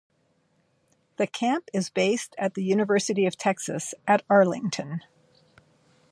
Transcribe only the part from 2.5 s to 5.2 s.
the University of Texas at Arlington.